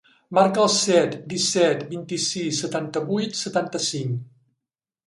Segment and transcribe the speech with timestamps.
[0.35, 4.21] Marca el set, disset, vint-i-sis, setanta-vuit, setanta-cinc.